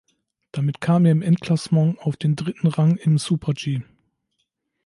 Damit 0.51 0.81
kam 0.81 1.05
er 1.05 1.11
im 1.11 1.21
Endklassement 1.21 1.99
auf 1.99 2.17
den 2.17 2.35
dritten 2.35 2.65
Rang 2.65 2.97
im 2.97 3.19
Super-G. 3.19 3.83